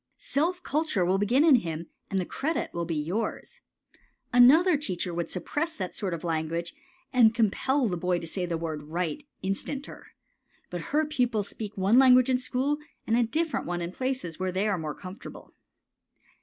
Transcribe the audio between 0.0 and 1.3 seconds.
Self culture will